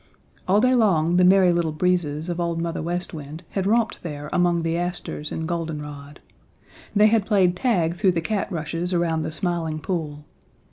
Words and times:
All 0.47 0.59
day 0.61 0.73
long 0.73 1.17
the 1.17 1.23
Merry 1.23 1.51
Little 1.51 1.71
Breezes 1.71 2.27
of 2.27 2.39
Old 2.39 2.59
Mother 2.59 2.81
West 2.81 3.13
Wind 3.13 3.43
had 3.51 3.67
romped 3.67 4.01
there 4.01 4.31
among 4.33 4.63
the 4.63 4.75
asters 4.75 5.31
and 5.31 5.47
goldenrod. 5.47 6.19
They 6.95 7.05
had 7.05 7.27
played 7.27 7.55
tag 7.55 7.93
through 7.97 8.13
the 8.13 8.19
cat 8.19 8.51
rushes 8.51 8.95
around 8.95 9.21
the 9.21 9.31
Smiling 9.31 9.77
Pool. 9.77 10.25